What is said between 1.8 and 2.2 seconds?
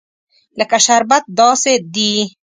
دي.